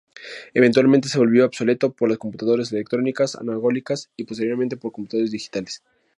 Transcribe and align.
Eventualmente 0.55 1.09
se 1.09 1.19
volvió 1.19 1.45
obsoleto 1.45 1.91
por 1.93 2.09
las 2.09 2.17
computadoras 2.17 2.71
electrónicas 2.71 3.35
analógicas 3.35 4.09
y 4.17 4.23
posteriormente 4.23 4.75
por 4.75 4.91
computadores 4.91 5.29
digitales. 5.29 5.83